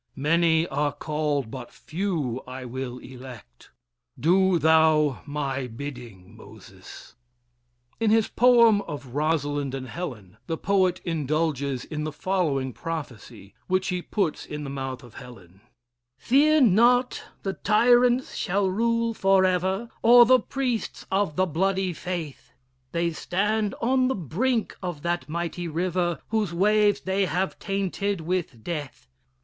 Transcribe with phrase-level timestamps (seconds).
[0.15, 3.69] Many are called, but few I will elect.
[4.19, 7.13] Do thou my bidding, Moses!"
[7.99, 13.89] In his poem of "Rosalind and Helen," the poet indulges in the following prophecy, which
[13.89, 15.61] he puts in the mouth of Helen:
[16.17, 22.51] "Fear not the tyrants shall rule forever, Or the priests of the bloody faith;
[22.91, 28.63] They stand on the brink of that mighty river, Whose waves they have tainted with
[28.63, 29.07] death.